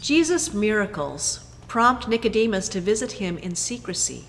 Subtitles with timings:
[0.00, 4.24] Jesus' miracles prompt Nicodemus to visit him in secrecy.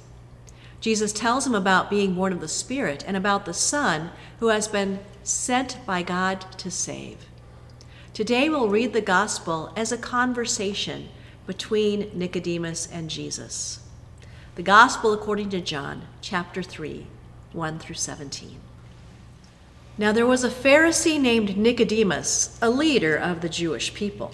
[0.81, 4.67] Jesus tells him about being born of the Spirit and about the Son who has
[4.67, 7.25] been sent by God to save.
[8.13, 11.07] Today we'll read the gospel as a conversation
[11.47, 13.79] between Nicodemus and Jesus.
[14.55, 17.07] The gospel according to John, chapter 3,
[17.53, 18.59] 1 through 17.
[19.97, 24.33] Now there was a Pharisee named Nicodemus, a leader of the Jewish people.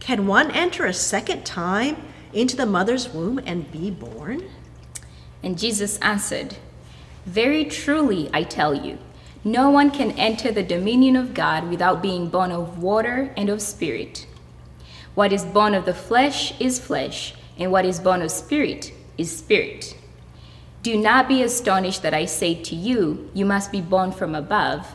[0.00, 1.96] Can one enter a second time
[2.32, 4.44] into the mother's womb and be born?
[5.42, 6.56] And Jesus answered,
[7.26, 8.98] Very truly, I tell you,
[9.44, 13.62] no one can enter the dominion of God without being born of water and of
[13.62, 14.26] spirit.
[15.14, 19.36] What is born of the flesh is flesh, and what is born of spirit is
[19.36, 19.96] spirit.
[20.82, 24.86] Do not be astonished that I say to you, You must be born from above.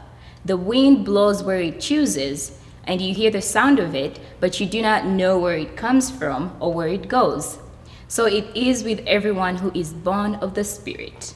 [0.45, 4.65] The wind blows where it chooses and you hear the sound of it, but you
[4.65, 7.59] do not know where it comes from or where it goes.
[8.07, 11.33] So it is with everyone who is born of the Spirit.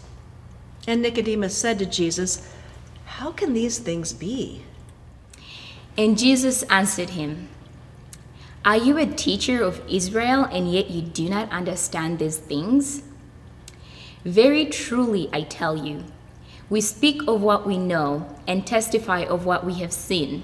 [0.85, 2.53] And Nicodemus said to Jesus,
[3.05, 4.63] How can these things be?
[5.97, 7.49] And Jesus answered him,
[8.65, 13.03] Are you a teacher of Israel, and yet you do not understand these things?
[14.23, 16.03] Very truly, I tell you,
[16.69, 20.43] we speak of what we know and testify of what we have seen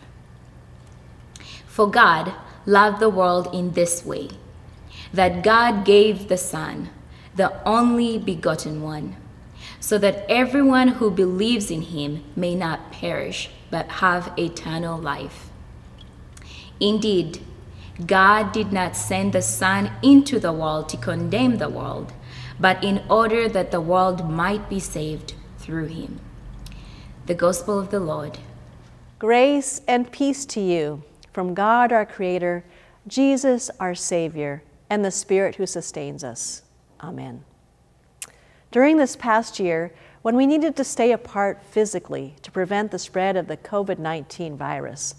[1.71, 2.33] For God
[2.65, 4.27] loved the world in this way
[5.13, 6.89] that God gave the Son,
[7.33, 9.15] the only begotten one,
[9.79, 15.49] so that everyone who believes in him may not perish, but have eternal life.
[16.81, 17.39] Indeed,
[18.05, 22.11] God did not send the Son into the world to condemn the world,
[22.59, 26.19] but in order that the world might be saved through him.
[27.27, 28.39] The Gospel of the Lord.
[29.19, 32.63] Grace and peace to you from God our Creator,
[33.07, 36.63] Jesus our Savior, and the Spirit who sustains us.
[37.01, 37.43] Amen.
[38.71, 43.35] During this past year, when we needed to stay apart physically to prevent the spread
[43.35, 45.15] of the COVID 19 virus,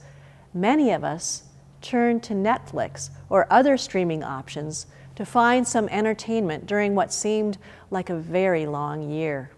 [0.54, 1.44] many of us
[1.80, 4.86] turned to Netflix or other streaming options
[5.16, 7.58] to find some entertainment during what seemed
[7.90, 9.50] like a very long year.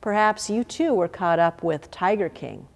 [0.00, 2.68] Perhaps you too were caught up with Tiger King.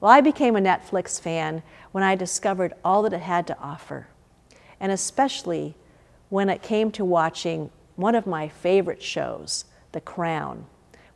[0.00, 4.08] Well, I became a Netflix fan when I discovered all that it had to offer,
[4.78, 5.74] and especially
[6.28, 10.66] when it came to watching one of my favorite shows, The Crown,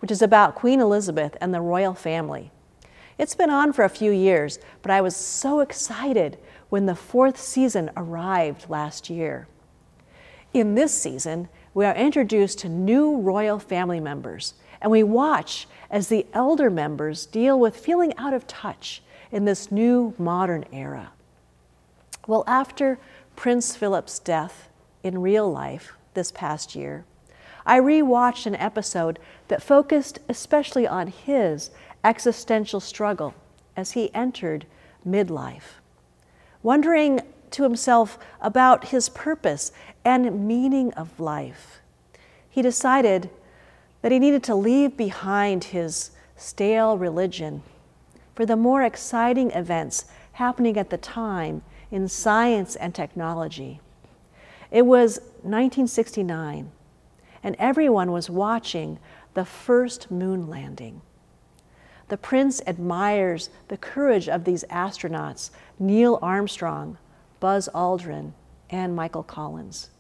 [0.01, 2.51] which is about Queen Elizabeth and the royal family.
[3.17, 6.37] It's been on for a few years, but I was so excited
[6.69, 9.47] when the fourth season arrived last year.
[10.53, 16.09] In this season, we are introduced to new royal family members, and we watch as
[16.09, 19.03] the elder members deal with feeling out of touch
[19.35, 21.11] in this new modern era?
[22.29, 23.01] Well, after
[23.35, 24.69] Prince Philip's death
[25.03, 27.05] in real life this past year,
[27.67, 29.19] I rewatched an episode
[29.49, 31.73] that focused especially on his
[32.05, 33.35] existential struggle
[33.77, 34.67] as he entered
[35.07, 35.81] midlife,
[36.63, 37.21] wondering
[37.51, 39.73] to himself about his purpose
[40.05, 41.81] and meaning of life.
[42.49, 43.31] He decided
[44.03, 47.65] that he needed to leave behind his stale religion
[48.35, 53.81] for the more exciting events happening at the time in science and technology.
[54.71, 56.71] It was 1969,
[57.43, 58.99] and everyone was watching
[59.35, 61.03] the first moon landing.
[62.09, 66.99] The prince admires the courage of these astronauts, Neil Armstrong,
[67.41, 68.33] Buzz Aldrin,
[68.71, 69.91] and Michael Collins.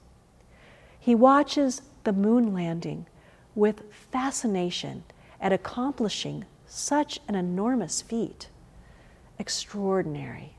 [0.99, 3.07] He watches the moon landing
[3.55, 5.05] with fascination
[5.41, 8.49] at accomplishing such an enormous feat.
[9.39, 10.55] Extraordinary.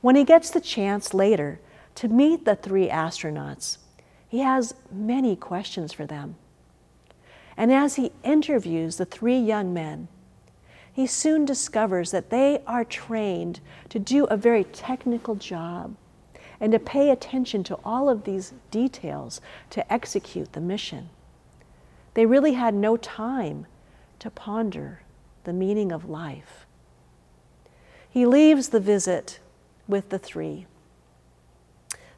[0.00, 1.60] When he gets the chance later
[1.96, 3.78] to meet the three astronauts,
[4.28, 6.36] he has many questions for them.
[7.56, 10.08] And as he interviews the three young men,
[10.92, 13.60] he soon discovers that they are trained
[13.90, 15.96] to do a very technical job
[16.60, 19.40] and to pay attention to all of these details
[19.70, 21.08] to execute the mission.
[22.14, 23.66] They really had no time
[24.20, 25.00] to ponder
[25.44, 26.66] the meaning of life.
[28.08, 29.40] He leaves the visit
[29.88, 30.66] with the three,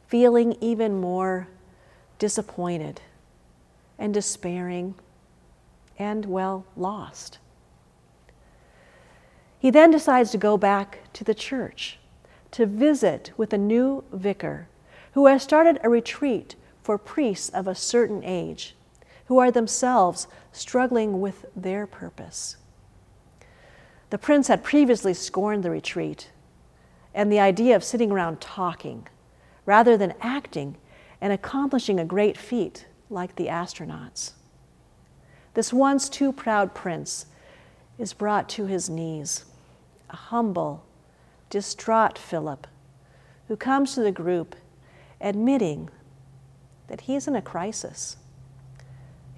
[0.07, 1.49] feeling even more
[2.19, 3.01] disappointed
[3.99, 4.95] and despairing
[5.99, 7.39] and, well, lost.
[9.59, 11.99] He then decides to go back to the church
[12.51, 14.67] to visit with a new vicar
[15.13, 18.75] who has started a retreat for priests of a certain age
[19.27, 22.57] who are themselves struggling with their purpose.
[24.11, 26.31] The prince had previously scorned the retreat
[27.15, 29.09] and the idea of sitting around talking
[29.65, 30.77] rather than acting
[31.21, 34.33] and accomplishing a great feat like the astronauts.
[35.55, 37.27] This once too proud prince
[37.99, 39.45] is brought to his knees,
[40.11, 40.85] a humble,
[41.51, 42.67] distraught Philip,
[43.49, 44.57] who comes to the group
[45.21, 45.91] admitting
[46.89, 48.17] that he is in a crisis.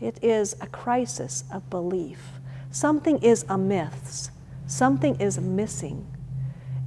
[0.01, 2.21] It is a crisis of belief.
[2.71, 4.31] Something is amiss,
[4.67, 6.07] something is missing.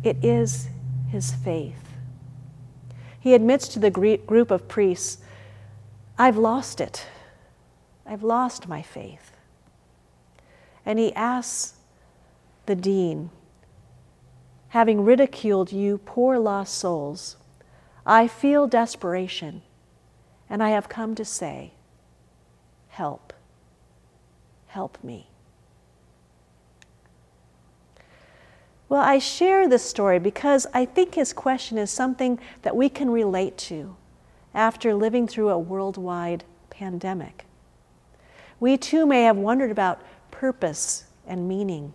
[0.03, 0.69] It is
[1.09, 1.83] his faith.
[3.19, 5.17] He admits to the group of priests,
[6.17, 7.07] I've lost it.
[8.05, 9.31] I've lost my faith.
[10.85, 11.73] And he asks
[12.65, 13.29] the dean,
[14.69, 17.37] having ridiculed you poor lost souls,
[18.05, 19.61] I feel desperation,
[20.49, 21.73] and I have come to say,
[22.97, 23.31] Help.
[24.65, 25.27] Help me.
[28.89, 33.11] Well, I share this story because I think his question is something that we can
[33.11, 33.95] relate to
[34.51, 37.45] after living through a worldwide pandemic.
[38.59, 40.01] We too may have wondered about
[40.31, 41.93] purpose and meaning.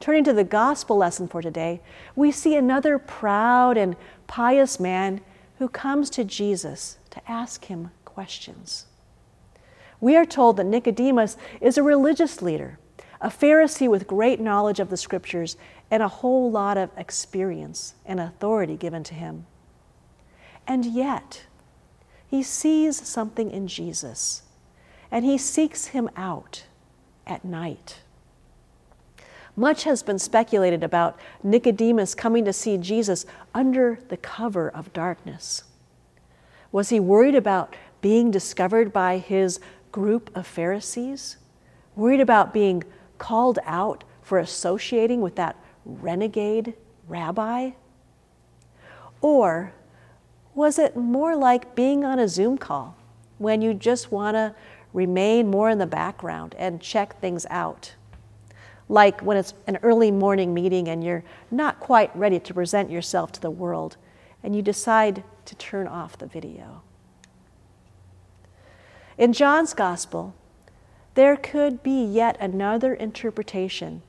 [0.00, 1.80] Turning to the gospel lesson for today,
[2.16, 3.94] we see another proud and
[4.26, 5.20] pious man
[5.60, 8.86] who comes to Jesus to ask him questions.
[10.02, 12.80] We are told that Nicodemus is a religious leader,
[13.20, 15.56] a Pharisee with great knowledge of the scriptures
[15.92, 19.46] and a whole lot of experience and authority given to him.
[20.66, 21.44] And yet,
[22.26, 24.42] he sees something in Jesus
[25.08, 26.64] and he seeks him out
[27.24, 28.00] at night.
[29.54, 35.62] Much has been speculated about Nicodemus coming to see Jesus under the cover of darkness.
[36.72, 39.60] Was he worried about being discovered by his
[39.92, 41.36] group of Pharisees?
[41.94, 42.82] Worried about being
[43.18, 46.74] called out for associating with that renegade
[47.06, 47.70] rabbi?
[49.20, 49.72] Or
[50.54, 52.96] was it more like being on a Zoom call
[53.38, 54.54] when you just want to
[54.92, 57.94] remain more in the background and check things out?
[58.92, 63.32] like when it's an early morning meeting and you're not quite ready to present yourself
[63.32, 63.96] to the world
[64.42, 66.82] and you decide to turn off the video.
[69.18, 70.34] In John's Gospel,
[71.14, 74.02] there could be yet another interpretation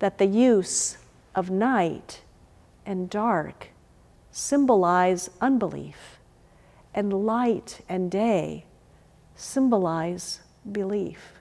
[0.00, 0.98] that the use
[1.34, 2.22] of night
[2.84, 3.68] and dark
[4.30, 6.18] symbolize unbelief,
[6.92, 8.64] and light and day
[9.36, 11.34] symbolize belief.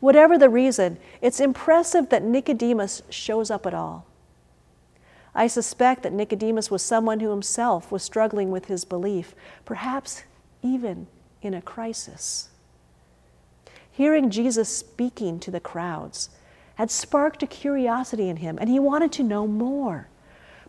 [0.00, 4.06] Whatever the reason, it's impressive that Nicodemus shows up at all.
[5.34, 10.24] I suspect that Nicodemus was someone who himself was struggling with his belief, perhaps
[10.62, 11.06] even
[11.42, 12.48] in a crisis.
[13.90, 16.30] Hearing Jesus speaking to the crowds
[16.76, 20.08] had sparked a curiosity in him, and he wanted to know more.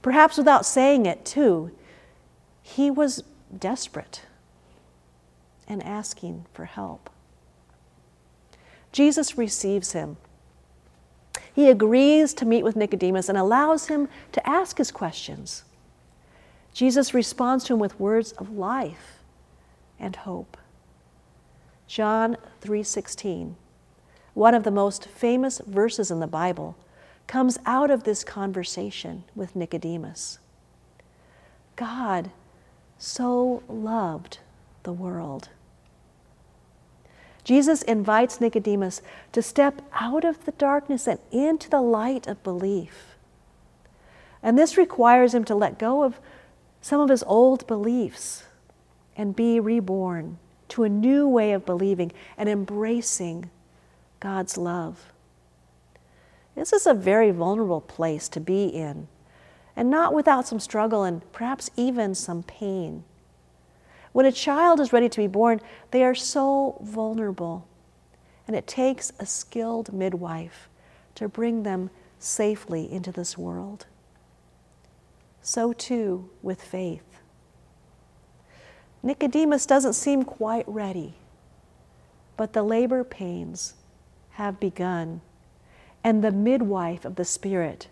[0.02, 1.72] Perhaps without saying it, too,
[2.62, 3.24] he was
[3.58, 4.24] desperate
[5.68, 7.10] and asking for help.
[8.92, 10.18] Jesus receives him.
[11.54, 15.64] He agrees to meet with Nicodemus and allows him to ask his questions.
[16.74, 19.20] Jesus responds to him with words of life
[20.00, 20.58] and hope.
[21.94, 23.56] John 3:16,
[24.34, 26.76] one of the most famous verses in the Bible,
[27.28, 30.40] comes out of this conversation with Nicodemus.
[31.76, 32.32] God
[32.98, 34.40] so loved
[34.82, 35.50] the world
[37.44, 43.18] Jesus invites Nicodemus to step out of the darkness and into the light of belief.
[44.42, 46.20] And this requires him to let go of
[46.82, 48.46] some of his old beliefs
[49.16, 50.40] and be reborn
[50.74, 53.48] to a new way of believing and embracing
[54.20, 55.14] God's love.
[56.56, 59.08] This is a very vulnerable place to be in,
[59.76, 63.04] and not without some struggle and perhaps even some pain.
[64.14, 65.62] When a child is ready to be born,
[65.92, 67.68] they are so vulnerable,
[68.48, 70.70] and it takes a skilled midwife
[71.14, 73.86] to bring them safely into this world.
[75.44, 77.13] So too with faith.
[79.04, 81.14] Nicodemus doesn't seem quite ready,
[82.38, 83.74] but the labor pains
[84.32, 85.20] have begun,
[86.04, 87.90] and the midwife of the Spirit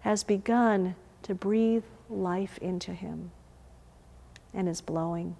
[0.00, 3.30] has begun to breathe life into him
[4.54, 5.36] and is blowing.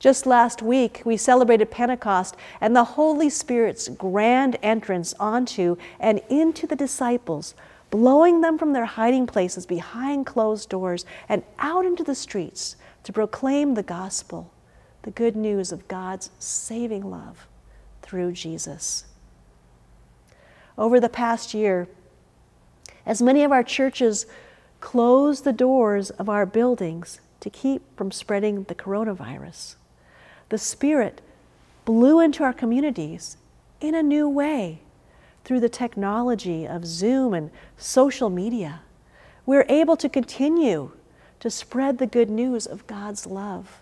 [0.00, 6.66] Just last week, we celebrated Pentecost and the Holy Spirit's grand entrance onto and into
[6.66, 7.54] the disciples,
[7.94, 12.74] blowing them from their hiding places behind closed doors and out into the streets
[13.04, 14.52] to proclaim the gospel,
[15.02, 17.46] the good news of God's saving love
[18.02, 19.04] through Jesus.
[20.76, 21.86] Over the past year,
[23.06, 24.26] as many of our churches
[24.80, 29.76] closed the doors of our buildings to keep from spreading the coronavirus,
[30.48, 31.20] the Spirit
[31.84, 33.36] blew into our communities
[33.80, 34.80] in a new way
[35.44, 38.80] through the technology of Zoom and social media.
[39.46, 40.92] We're able to continue
[41.40, 43.80] to spread the good news of God's love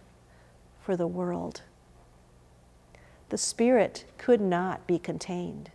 [0.80, 1.62] for the world.
[3.28, 5.70] The Spirit could not be contained.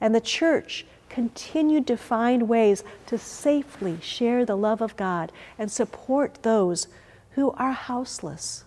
[0.00, 5.70] And the church continued to find ways to safely share the love of God and
[5.70, 6.88] support those
[7.32, 8.64] who are houseless,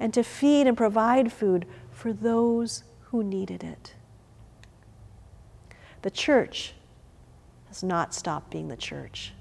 [0.00, 3.94] and to feed and provide food for those who needed it.
[6.04, 6.74] The church
[7.68, 9.32] has not stopped being the church.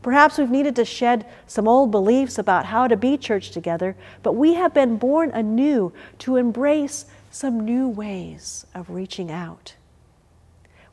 [0.00, 4.32] Perhaps we've needed to shed some old beliefs about how to be church together, but
[4.32, 9.74] we have been born anew to embrace some new ways of reaching out.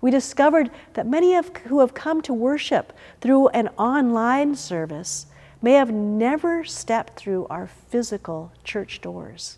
[0.02, 5.28] We discovered that many of who have come to worship through an online service
[5.62, 9.58] may have never stepped through our physical church doors.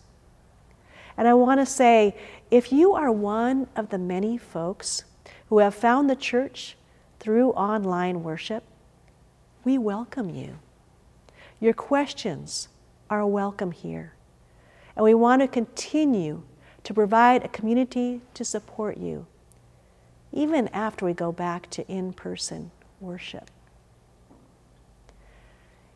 [1.17, 2.15] And I want to say
[2.51, 5.05] if you are one of the many folks
[5.47, 6.75] who have found the church
[7.19, 8.63] through online worship,
[9.63, 10.59] we welcome you.
[11.61, 12.67] Your questions
[13.09, 14.13] are welcome here.
[14.95, 16.43] And we want to continue
[16.83, 19.25] to provide a community to support you
[20.33, 23.49] even after we go back to in person worship.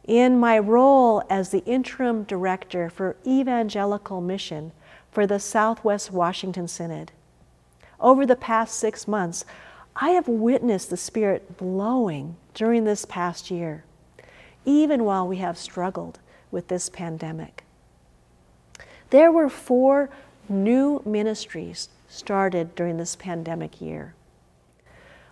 [0.04, 4.72] In my role as the interim director for evangelical mission
[5.16, 7.14] for the Southwest Washington Synod,
[8.02, 9.46] over the past six months,
[9.96, 13.86] I have witnessed the Spirit blowing during this past year,
[14.66, 16.20] even while we have struggled
[16.52, 17.64] with this pandemic.
[19.10, 20.10] There were four
[20.50, 24.16] new ministries started during this pandemic year.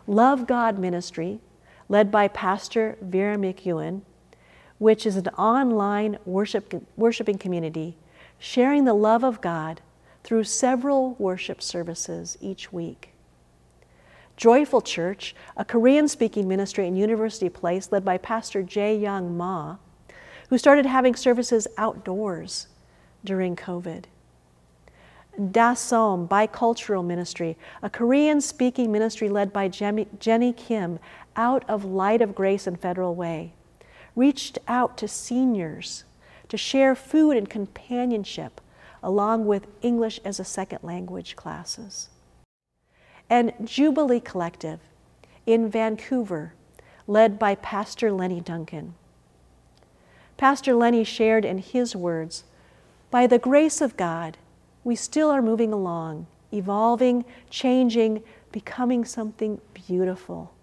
[0.08, 1.42] Love God Ministry,
[1.90, 4.04] led by Pastor Vera McEwen,
[4.78, 7.98] which is an online worship, worshiping community
[8.40, 9.82] sharing the love of God
[10.24, 13.10] through several worship services each week.
[14.36, 19.78] Joyful Church, a Korean speaking ministry in University Place led by Pastor Jae Young Ma,
[20.50, 22.68] who started having services outdoors
[23.24, 24.06] during COVID.
[25.40, 31.00] Dasom Bicultural Ministry, a Korean speaking ministry led by Jenny Kim
[31.36, 33.54] out of Light of Grace and Federal Way,
[34.16, 36.04] reached out to seniors
[36.54, 38.62] to share food and companionship
[39.02, 42.10] along with English as a second language classes.
[43.28, 44.80] And Jubilee Collective
[45.48, 46.54] in Vancouver,
[47.08, 48.94] led by Pastor Lenny Duncan.
[50.38, 52.44] Pastor Lenny shared in his words
[53.10, 54.38] By the grace of God,
[54.84, 60.54] we still are moving along, evolving, changing, becoming something beautiful.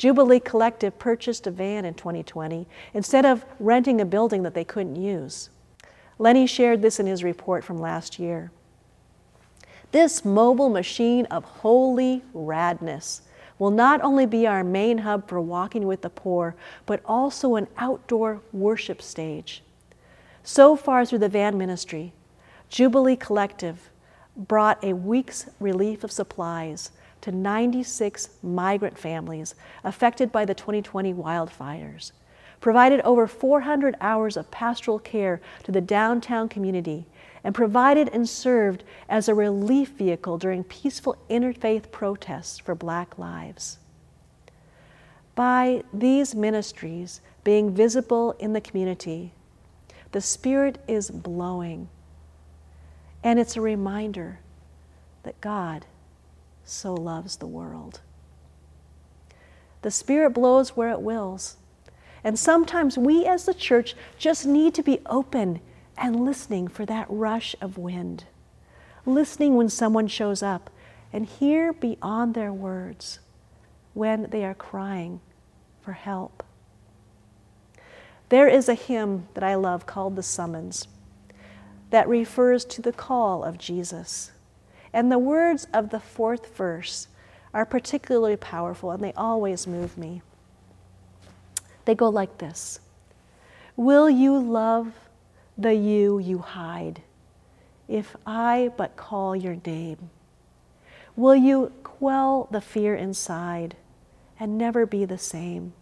[0.00, 4.96] Jubilee Collective purchased a van in 2020 instead of renting a building that they couldn't
[4.96, 5.50] use.
[6.18, 8.50] Lenny shared this in his report from last year.
[9.92, 13.20] This mobile machine of holy radness
[13.58, 17.68] will not only be our main hub for walking with the poor, but also an
[17.76, 19.62] outdoor worship stage.
[20.42, 22.14] So far through the van ministry,
[22.70, 23.90] Jubilee Collective
[24.34, 32.12] brought a week's relief of supplies to 96 migrant families affected by the 2020 wildfires,
[32.60, 37.06] provided over 400 hours of pastoral care to the downtown community,
[37.42, 43.78] and provided and served as a relief vehicle during peaceful interfaith protests for Black lives.
[45.34, 49.32] By these ministries being visible in the community,
[50.12, 51.88] the Spirit is blowing
[53.22, 54.38] and it's a reminder
[55.22, 55.84] that God
[56.64, 58.00] so loves the world.
[59.82, 61.56] The Spirit blows where it wills.
[62.22, 65.60] And sometimes we as the church just need to be open
[65.96, 68.24] and listening for that rush of wind,
[69.06, 70.70] listening when someone shows up,
[71.12, 73.20] and hear beyond their words
[73.94, 75.20] when they are crying
[75.80, 76.42] for help.
[78.28, 80.86] There is a hymn that I love called The Summons
[81.90, 84.30] that refers to the call of Jesus.
[84.92, 87.08] And the words of the fourth verse
[87.54, 90.22] are particularly powerful and they always move me.
[91.84, 92.80] They go like this
[93.76, 94.92] Will you love
[95.56, 97.02] the you you hide
[97.88, 100.10] if I but call your name?
[101.16, 103.76] Will you quell the fear inside
[104.38, 105.72] and never be the same?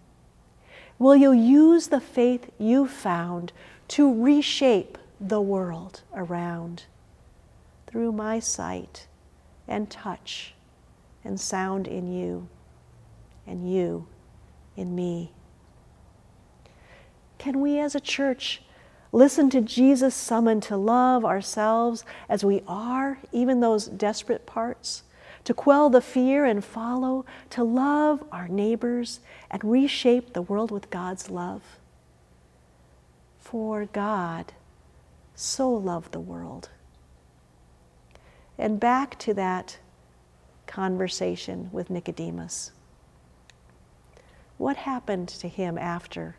[0.99, 3.53] Will you use the faith you found
[3.89, 6.85] to reshape the world around
[7.89, 9.09] through my sight
[9.67, 10.55] and touch
[11.25, 12.49] and sound in you
[13.47, 14.07] and you
[14.77, 15.33] in me?
[17.39, 18.63] Can we as a church
[19.11, 25.03] listen to Jesus' summon to love ourselves as we are, even those desperate parts?
[25.49, 30.91] to quell the fear and follow, to love our neighbors and reshape the world with
[30.91, 31.63] God's love.
[33.39, 34.53] For God
[35.35, 36.69] so loved the world.
[38.59, 39.79] And back to that
[40.67, 42.73] conversation with Nicodemus.
[44.59, 46.37] What happened to him after?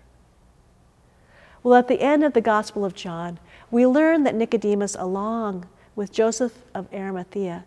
[1.63, 3.39] Well, at the end of the Gospel of John,
[3.71, 7.65] we learn that Nicodemus, along with Joseph of Arimathea,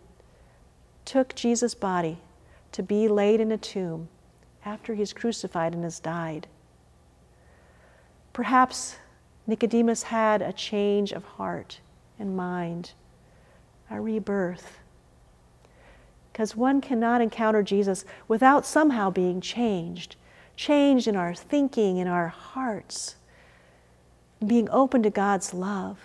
[1.04, 2.18] took Jesus' body
[2.72, 4.08] to be laid in a tomb
[4.64, 6.46] after he's crucified and has died.
[8.32, 8.96] Perhaps
[9.46, 11.80] Nicodemus had a change of heart
[12.18, 12.92] and mind,
[13.92, 14.78] a rebirth.
[16.32, 20.16] Because one cannot encounter Jesus without somehow being changed,
[20.56, 23.16] changed in our thinking, in our hearts,
[24.44, 25.98] being open to God's love,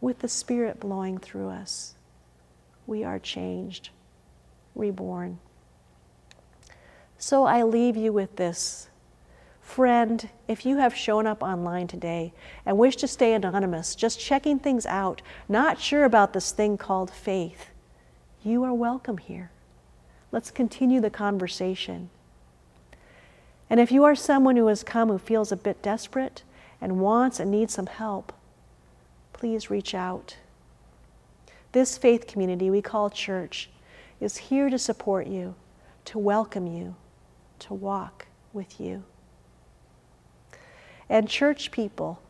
[0.00, 1.94] with the Spirit blowing through us
[2.86, 3.90] we are changed,
[4.74, 5.38] reborn.
[7.18, 8.88] So I leave you with this.
[9.64, 12.32] Friend, if you have shown up online today
[12.64, 17.10] and wish to stay anonymous, just checking things out, not sure about this thing called
[17.10, 17.70] faith,
[18.44, 19.50] you are welcome here.
[20.30, 22.10] Let's continue the conversation.
[23.68, 26.44] And if you are someone who has come who feels a bit desperate
[26.80, 28.32] and wants and needs some help,
[29.32, 30.36] please reach out.
[31.72, 33.70] This faith community we call church
[34.20, 35.56] is here to support you,
[36.04, 36.94] to welcome you,
[37.60, 39.04] to walk with you.
[41.08, 42.20] And church people,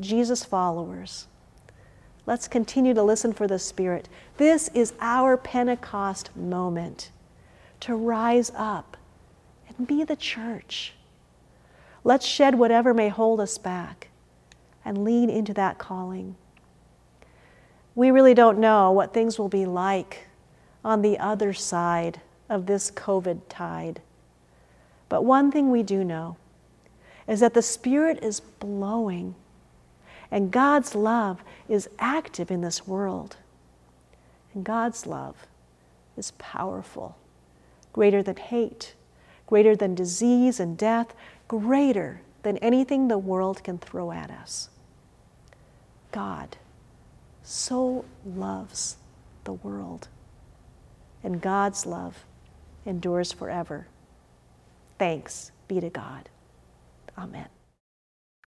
[0.00, 1.26] Jesus followers,
[2.26, 4.08] let's continue to listen for the Spirit.
[4.36, 7.10] This is our Pentecost moment
[7.80, 8.96] to rise up
[9.68, 10.94] and be the church.
[12.02, 14.08] Let's shed whatever may hold us back
[14.84, 16.36] and lean into that calling
[17.94, 20.26] we really don't know what things will be like
[20.84, 24.02] on the other side of this COVID tide.
[25.08, 26.36] But one thing we do know
[27.26, 29.34] is that the Spirit is blowing
[30.34, 33.36] and God's love is active in this world.
[34.52, 35.46] And God's love
[36.16, 37.16] is powerful,
[37.92, 38.94] greater than hate,
[39.46, 41.14] greater than disease and death,
[41.46, 44.70] greater than anything the world can throw at us.
[46.10, 46.56] God
[47.44, 48.96] so loves
[49.44, 50.08] the world.
[51.22, 52.24] And God's love
[52.84, 53.86] endures forever.
[54.98, 56.28] Thanks be to God.
[57.16, 57.48] Amen.